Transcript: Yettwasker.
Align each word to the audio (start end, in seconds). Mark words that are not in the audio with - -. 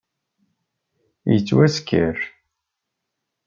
Yettwasker. 1.31 2.17